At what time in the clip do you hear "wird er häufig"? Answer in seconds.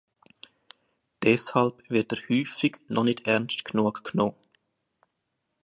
1.87-2.77